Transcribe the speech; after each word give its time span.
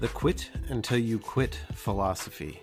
the 0.00 0.08
Quit 0.08 0.50
Until 0.68 0.98
You 0.98 1.18
Quit 1.18 1.58
philosophy. 1.74 2.62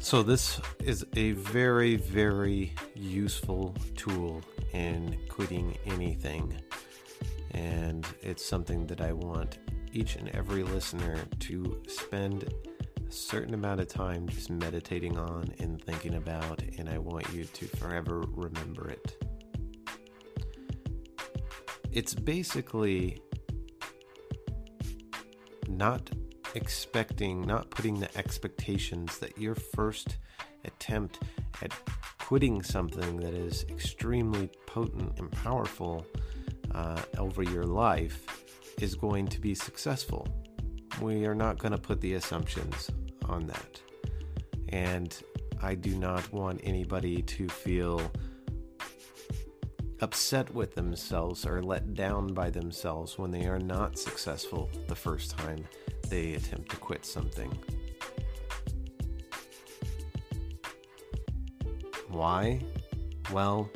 So, 0.00 0.22
this 0.24 0.60
is 0.80 1.06
a 1.14 1.32
very, 1.32 1.96
very 1.96 2.72
useful 2.96 3.74
tool 3.96 4.42
in 4.72 5.16
quitting 5.28 5.76
anything. 5.86 6.60
And 7.52 8.06
it's 8.22 8.44
something 8.44 8.86
that 8.88 9.00
I 9.00 9.12
want 9.12 9.58
each 9.92 10.16
and 10.16 10.28
every 10.30 10.64
listener 10.64 11.18
to 11.40 11.80
spend 11.86 12.52
a 13.06 13.12
certain 13.12 13.54
amount 13.54 13.80
of 13.80 13.88
time 13.88 14.28
just 14.28 14.50
meditating 14.50 15.16
on 15.16 15.52
and 15.60 15.80
thinking 15.84 16.14
about. 16.14 16.60
And 16.78 16.88
I 16.88 16.98
want 16.98 17.32
you 17.32 17.44
to 17.44 17.66
forever 17.66 18.24
remember 18.34 18.88
it. 18.88 19.22
It's 21.92 22.14
basically 22.14 23.20
not 25.80 26.10
expecting, 26.54 27.40
not 27.40 27.70
putting 27.70 27.98
the 27.98 28.18
expectations 28.18 29.18
that 29.18 29.36
your 29.38 29.54
first 29.54 30.18
attempt 30.66 31.20
at 31.62 31.72
quitting 32.18 32.62
something 32.62 33.16
that 33.16 33.32
is 33.32 33.64
extremely 33.70 34.50
potent 34.66 35.18
and 35.18 35.32
powerful 35.32 36.06
uh, 36.74 37.00
over 37.16 37.42
your 37.42 37.64
life 37.64 38.44
is 38.78 38.94
going 38.94 39.26
to 39.26 39.40
be 39.40 39.54
successful. 39.54 40.28
We 41.00 41.24
are 41.24 41.34
not 41.34 41.56
going 41.56 41.72
to 41.72 41.78
put 41.78 42.02
the 42.02 42.12
assumptions 42.14 42.90
on 43.24 43.46
that. 43.46 43.80
And 44.68 45.16
I 45.62 45.74
do 45.76 45.96
not 45.96 46.30
want 46.30 46.60
anybody 46.62 47.22
to 47.22 47.48
feel 47.48 48.12
upset 50.00 50.52
with 50.54 50.74
themselves 50.74 51.44
or 51.46 51.62
let 51.62 51.94
down 51.94 52.32
by 52.32 52.50
themselves 52.50 53.18
when 53.18 53.30
they 53.30 53.46
are 53.46 53.58
not 53.58 53.98
successful 53.98 54.70
the 54.88 54.94
first 54.94 55.36
time 55.36 55.64
they 56.08 56.34
attempt 56.34 56.70
to 56.70 56.76
quit 56.76 57.04
something. 57.04 57.56
Why? 62.08 62.60
Well, 63.32 63.70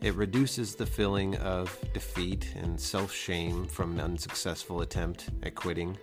it 0.00 0.14
reduces 0.14 0.74
the 0.74 0.86
feeling 0.86 1.36
of 1.36 1.76
defeat 1.92 2.54
and 2.56 2.78
self 2.78 3.12
shame 3.12 3.66
from 3.66 3.92
an 3.92 4.00
unsuccessful 4.00 4.82
attempt 4.82 5.30
at 5.42 5.54
quitting. 5.54 5.96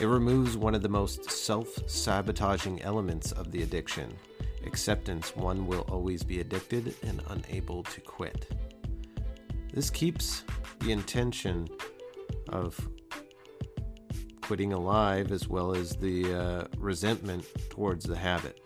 It 0.00 0.06
removes 0.06 0.56
one 0.56 0.74
of 0.74 0.82
the 0.82 0.88
most 0.88 1.30
self 1.30 1.68
sabotaging 1.88 2.82
elements 2.82 3.32
of 3.32 3.50
the 3.50 3.62
addiction 3.62 4.16
acceptance 4.66 5.34
one 5.36 5.66
will 5.66 5.86
always 5.90 6.22
be 6.22 6.40
addicted 6.40 6.94
and 7.02 7.22
unable 7.28 7.82
to 7.84 8.00
quit. 8.00 8.50
This 9.72 9.90
keeps 9.90 10.44
the 10.80 10.92
intention 10.92 11.68
of 12.48 12.78
quitting 14.40 14.72
alive 14.72 15.32
as 15.32 15.48
well 15.48 15.74
as 15.74 15.96
the 15.96 16.34
uh, 16.34 16.64
resentment 16.76 17.46
towards 17.70 18.04
the 18.04 18.16
habit. 18.16 18.60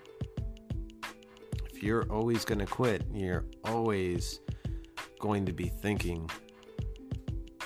If 1.70 1.83
you're 1.83 2.11
always 2.11 2.44
going 2.44 2.58
to 2.58 2.67
quit, 2.67 3.05
you're 3.12 3.44
always 3.64 4.41
going 5.20 5.47
to 5.47 5.52
be 5.52 5.69
thinking, 5.69 6.28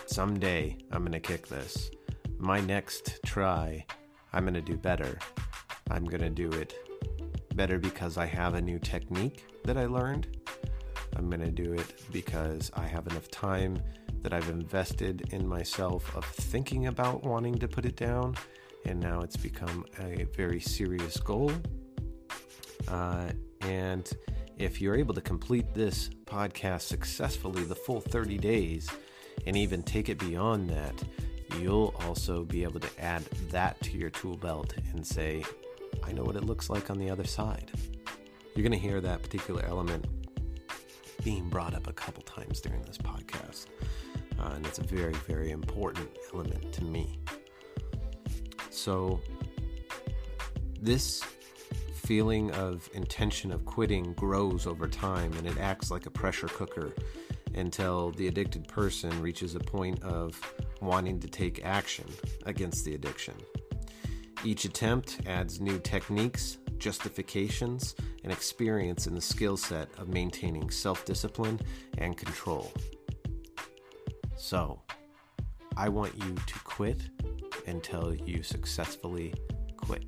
someday 0.06 0.76
I'm 0.90 1.00
going 1.00 1.12
to 1.12 1.20
kick 1.20 1.46
this. 1.46 1.90
My 2.38 2.60
next 2.60 3.20
try, 3.24 3.86
I'm 4.32 4.44
going 4.44 4.54
to 4.54 4.60
do 4.60 4.76
better. 4.76 5.18
I'm 5.90 6.04
going 6.04 6.22
to 6.22 6.30
do 6.30 6.50
it 6.50 6.89
better 7.54 7.78
because 7.78 8.16
I 8.16 8.26
have 8.26 8.54
a 8.54 8.60
new 8.60 8.78
technique 8.78 9.44
that 9.64 9.76
I 9.76 9.86
learned 9.86 10.28
I'm 11.16 11.28
going 11.28 11.40
to 11.40 11.50
do 11.50 11.72
it 11.72 11.94
because 12.12 12.70
I 12.74 12.86
have 12.86 13.06
enough 13.06 13.30
time 13.30 13.82
that 14.22 14.32
I've 14.32 14.48
invested 14.48 15.28
in 15.32 15.46
myself 15.46 16.14
of 16.16 16.24
thinking 16.24 16.86
about 16.86 17.24
wanting 17.24 17.56
to 17.58 17.68
put 17.68 17.84
it 17.84 17.96
down. 17.96 18.36
And 18.86 19.00
now 19.00 19.20
it's 19.20 19.36
become 19.36 19.84
a 19.98 20.24
very 20.36 20.60
serious 20.60 21.18
goal. 21.18 21.52
Uh, 22.88 23.30
and 23.62 24.10
if 24.58 24.80
you're 24.80 24.96
able 24.96 25.14
to 25.14 25.20
complete 25.20 25.74
this 25.74 26.10
podcast 26.24 26.82
successfully, 26.82 27.64
the 27.64 27.74
full 27.74 28.00
30 28.00 28.38
days, 28.38 28.88
and 29.46 29.56
even 29.56 29.82
take 29.82 30.08
it 30.08 30.18
beyond 30.18 30.70
that, 30.70 30.94
you'll 31.58 31.94
also 32.06 32.44
be 32.44 32.62
able 32.62 32.80
to 32.80 32.90
add 32.98 33.22
that 33.50 33.80
to 33.82 33.96
your 33.96 34.10
tool 34.10 34.36
belt 34.36 34.74
and 34.92 35.06
say, 35.06 35.44
I 36.04 36.12
know 36.12 36.22
what 36.22 36.36
it 36.36 36.44
looks 36.44 36.70
like 36.70 36.90
on 36.90 36.98
the 36.98 37.10
other 37.10 37.24
side. 37.24 37.70
You're 38.54 38.62
going 38.62 38.72
to 38.72 38.78
hear 38.78 39.00
that 39.00 39.22
particular 39.22 39.64
element 39.64 40.06
being 41.24 41.48
brought 41.48 41.74
up 41.74 41.86
a 41.86 41.92
couple 41.92 42.22
times 42.22 42.60
during 42.60 42.82
this 42.82 42.98
podcast. 42.98 43.66
Uh, 44.38 44.52
and 44.54 44.66
it's 44.66 44.78
a 44.78 44.84
very, 44.84 45.12
very 45.28 45.50
important 45.50 46.08
element 46.32 46.72
to 46.72 46.84
me. 46.84 47.18
So, 48.70 49.20
this 50.80 51.22
feeling 51.94 52.50
of 52.52 52.88
intention 52.94 53.52
of 53.52 53.64
quitting 53.64 54.14
grows 54.14 54.66
over 54.66 54.88
time 54.88 55.32
and 55.34 55.46
it 55.46 55.58
acts 55.58 55.90
like 55.90 56.06
a 56.06 56.10
pressure 56.10 56.48
cooker 56.48 56.92
until 57.54 58.10
the 58.12 58.26
addicted 58.26 58.66
person 58.66 59.10
reaches 59.22 59.54
a 59.54 59.60
point 59.60 60.02
of 60.02 60.40
wanting 60.80 61.20
to 61.20 61.28
take 61.28 61.64
action 61.64 62.06
against 62.46 62.84
the 62.84 62.94
addiction. 62.94 63.34
Each 64.44 64.64
attempt 64.64 65.20
adds 65.26 65.60
new 65.60 65.78
techniques, 65.78 66.58
justifications, 66.78 67.94
and 68.24 68.32
experience 68.32 69.06
in 69.06 69.14
the 69.14 69.20
skill 69.20 69.56
set 69.56 69.88
of 69.98 70.08
maintaining 70.08 70.70
self 70.70 71.04
discipline 71.04 71.60
and 71.98 72.16
control. 72.16 72.72
So, 74.36 74.80
I 75.76 75.88
want 75.90 76.14
you 76.16 76.34
to 76.34 76.58
quit 76.64 77.02
until 77.66 78.14
you 78.14 78.42
successfully 78.42 79.34
quit. 79.76 80.04